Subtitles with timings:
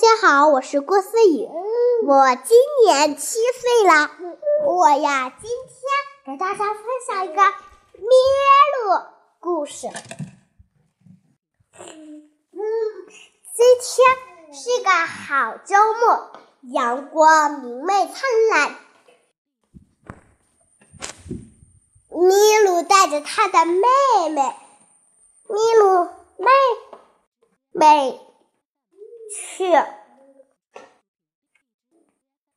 [0.00, 1.46] 家好，我是郭思雨，
[2.06, 2.56] 我今
[2.86, 4.10] 年七岁了。
[4.64, 5.78] 我呀，今天
[6.24, 7.50] 给大家分享一个麋
[8.80, 9.02] 鹿
[9.40, 9.88] 故事。
[13.52, 16.32] 今天是个好周末，
[16.72, 18.76] 阳光明媚灿烂。
[22.08, 23.82] 麋鹿带着它的妹
[24.30, 24.40] 妹，
[25.46, 26.04] 麋鹿
[26.38, 26.48] 妹
[27.72, 28.29] 妹。
[29.60, 29.66] 去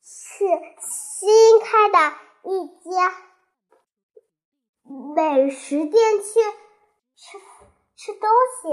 [0.02, 0.46] 去
[0.80, 1.98] 新开的
[2.44, 2.50] 一
[2.90, 3.14] 家
[5.14, 6.40] 美食店去
[7.18, 7.38] 吃
[7.98, 8.30] 吃东
[8.62, 8.70] 西。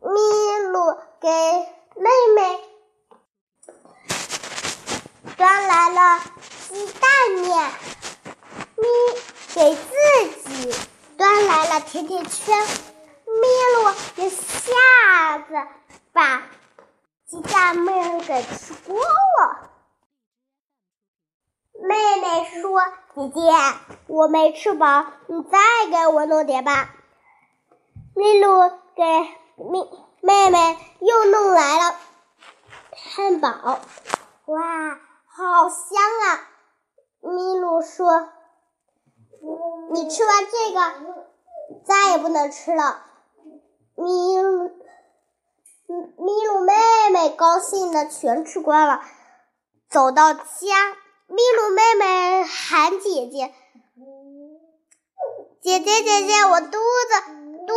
[0.00, 1.28] 麋鹿给
[2.00, 2.40] 妹妹
[5.36, 6.24] 端来了
[6.70, 7.70] 鸡蛋面，
[8.78, 8.86] 咪
[9.54, 9.90] 给自
[10.48, 10.74] 己
[11.18, 12.58] 端来了甜甜圈。
[13.26, 13.42] 麋
[13.74, 15.54] 鹿一下子。
[16.14, 16.44] 把
[17.26, 19.70] 鸡蛋面给吃光了。
[21.72, 22.80] 妹妹说
[23.16, 23.40] ：“姐姐，
[24.06, 25.58] 我没吃饱，你再
[25.90, 26.94] 给我弄点吧。”
[28.14, 29.02] 麋鹿给
[29.56, 31.96] 妹妹妹又弄来了
[32.92, 33.80] 汉堡，
[34.46, 36.48] 哇，好香啊！
[37.22, 38.28] 麋鹿说
[39.90, 41.16] ：“你吃完这个，
[41.84, 43.04] 再也不能吃了。”
[43.98, 44.83] 麋。
[45.86, 46.72] 麋鹿妹
[47.12, 49.02] 妹高兴的全吃光了，
[49.90, 50.42] 走到家，
[51.28, 53.52] 麋鹿妹妹喊姐姐
[55.60, 56.78] ：“姐姐姐姐，我肚子
[57.66, 57.74] 肚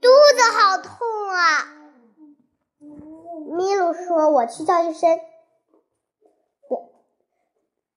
[0.00, 0.88] 肚子好痛
[1.30, 1.68] 啊！”
[2.80, 5.20] 麋鹿说：“我去叫医生。”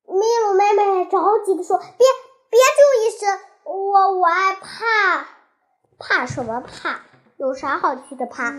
[0.06, 1.88] 麋鹿妹妹着急的说：“别
[2.50, 5.28] 别叫医生，我我害怕，
[5.98, 7.02] 怕什么怕？
[7.38, 8.54] 有啥好去的怕？”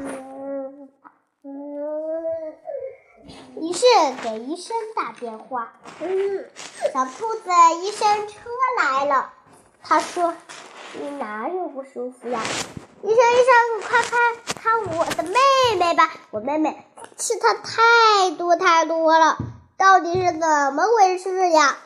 [3.60, 3.84] 于是
[4.22, 5.72] 给医生打电话。
[6.00, 6.44] 嗯
[6.92, 7.50] 小兔子，
[7.82, 8.34] 医生车
[8.78, 9.32] 来了。
[9.82, 10.34] 他说
[11.00, 12.40] ：“你哪有不舒服呀？”
[13.02, 14.10] 医生，医生，快看
[14.44, 15.38] 看我的妹
[15.78, 16.10] 妹吧！
[16.30, 16.84] 我妹妹
[17.16, 19.38] 吃的太多太多了，
[19.76, 20.40] 到底是怎
[20.74, 21.76] 么回事呀？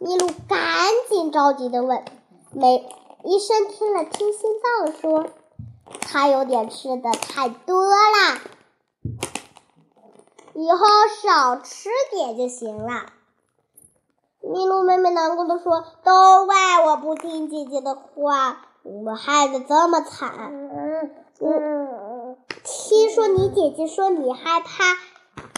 [0.00, 0.58] 麋鹿赶
[1.08, 2.04] 紧着急的问。
[2.52, 2.88] 没
[3.24, 5.26] 医生听了听心脏说
[6.00, 8.38] ：“她有点吃的太多了。”
[10.58, 10.86] 以后
[11.22, 13.12] 少吃点就行了。
[14.40, 20.30] 麋鹿妹妹难过的说：“都怪我不听姐姐的话，我害得这么惨。”
[21.44, 24.94] 嗯，听说你姐姐说你害怕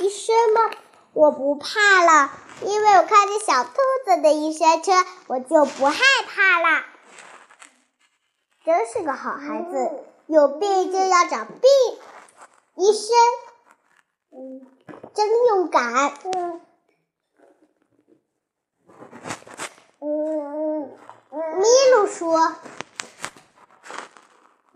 [0.02, 0.76] 医生吗？
[1.12, 2.30] 我不怕了，
[2.62, 3.70] 因为我看见小兔
[4.04, 4.90] 子的医生车，
[5.28, 6.84] 我就不害怕了。
[8.64, 9.92] 真是个好孩子，
[10.26, 11.60] 有病就要找病
[12.74, 13.14] 医生。
[14.30, 14.60] 嗯。
[15.14, 16.12] 真勇敢。
[20.00, 20.92] 嗯，
[21.30, 22.52] 麋鹿说：“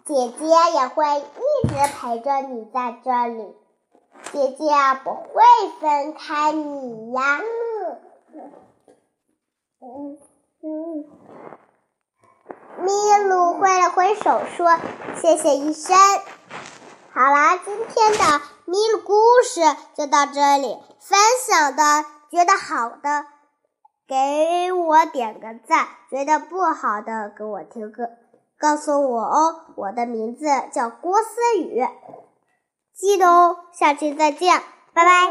[0.04, 3.54] 姐姐也会一直陪着你在这里，
[4.32, 4.64] 姐姐
[5.04, 5.44] 不会
[5.80, 7.40] 分开你呀。”
[9.80, 10.18] 嗯
[10.62, 11.04] 嗯，
[12.80, 14.76] 麋鹿挥了挥手说
[15.22, 15.96] ：“谢谢医生。”
[17.14, 18.40] 好啦，今天的。
[18.72, 19.12] 咪的故
[19.44, 19.60] 事
[19.94, 23.26] 就到这里，分享的觉得好的，
[24.08, 28.08] 给我点个赞；觉得不好的，给我听个
[28.58, 29.66] 告诉我哦。
[29.76, 31.86] 我的名字叫郭思雨，
[32.96, 33.58] 记得哦。
[33.74, 34.62] 下期再见，
[34.94, 35.28] 拜拜。